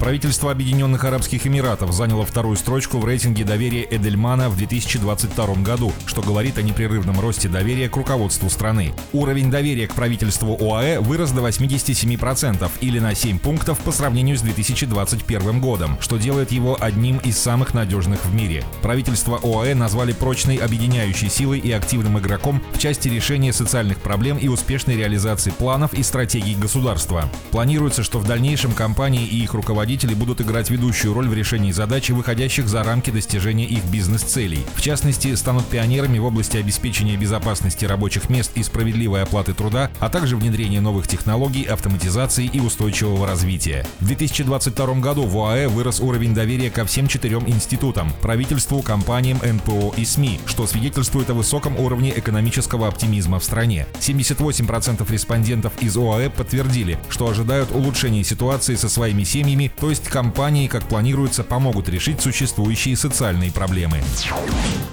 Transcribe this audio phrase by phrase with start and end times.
[0.00, 6.22] Правительство Объединенных Арабских Эмиратов заняло вторую строчку в рейтинге доверия Эдельмана в 2022 году, что
[6.22, 8.94] говорит о непрерывном росте доверия к руководству страны.
[9.12, 14.40] Уровень доверия к правительству ОАЭ вырос до 87% или на 7 пунктов по сравнению с
[14.40, 18.64] 2021 годом, что делает его одним из самых надежных в мире.
[18.80, 24.48] Правительство ОАЭ назвали прочной объединяющей силой и активным игроком в части решения социальных проблем и
[24.48, 27.28] успешной реализации планов и стратегий государства.
[27.50, 31.72] Планируется, что в дальнейшем компании и их руководители руководители будут играть ведущую роль в решении
[31.72, 34.64] задач, выходящих за рамки достижения их бизнес-целей.
[34.76, 40.08] В частности, станут пионерами в области обеспечения безопасности рабочих мест и справедливой оплаты труда, а
[40.08, 43.84] также внедрения новых технологий, автоматизации и устойчивого развития.
[43.98, 49.94] В 2022 году в ОАЭ вырос уровень доверия ко всем четырем институтам– правительству, компаниям, НПО
[49.96, 53.88] и СМИ, что свидетельствует о высоком уровне экономического оптимизма в стране.
[53.98, 60.66] 78% респондентов из ОАЭ подтвердили, что ожидают улучшения ситуации со своими семьями то есть компании,
[60.66, 64.02] как планируется, помогут решить существующие социальные проблемы.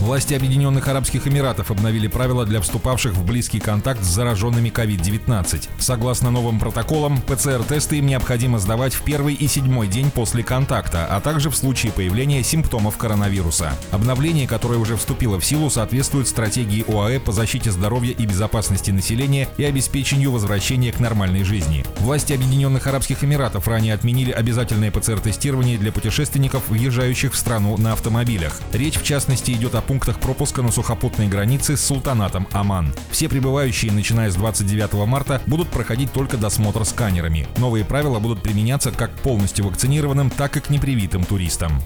[0.00, 5.68] Власти Объединенных Арабских Эмиратов обновили правила для вступавших в близкий контакт с зараженными COVID-19.
[5.78, 11.20] Согласно новым протоколам, ПЦР-тесты им необходимо сдавать в первый и седьмой день после контакта, а
[11.20, 13.72] также в случае появления симптомов коронавируса.
[13.90, 19.48] Обновление, которое уже вступило в силу, соответствует стратегии ОАЭ по защите здоровья и безопасности населения
[19.58, 21.84] и обеспечению возвращения к нормальной жизни.
[21.98, 27.92] Власти Объединенных Арабских Эмиратов ранее отменили обязательно обязательное ПЦР-тестирование для путешественников, въезжающих в страну на
[27.92, 28.58] автомобилях.
[28.72, 32.94] Речь, в частности, идет о пунктах пропуска на сухопутной границе с Султанатом Оман.
[33.10, 37.48] Все прибывающие, начиная с 29 марта, будут проходить только досмотр сканерами.
[37.56, 41.82] Новые правила будут применяться как полностью вакцинированным, так и к непривитым туристам.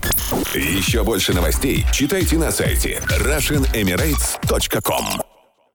[0.55, 5.34] Еще больше новостей читайте на сайте RussianEmirates.com